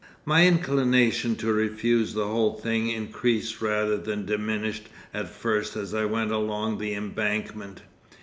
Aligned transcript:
My 0.25 0.47
inclination 0.47 1.35
to 1.35 1.53
refuse 1.53 2.15
the 2.15 2.25
whole 2.27 2.55
thing 2.55 2.89
increased 2.89 3.61
rather 3.61 3.97
than 3.97 4.25
diminished 4.25 4.89
at 5.13 5.29
first 5.29 5.75
as 5.75 5.93
I 5.93 6.05
went 6.05 6.31
along 6.31 6.79
the 6.79 6.95
Embankment. 6.95 7.83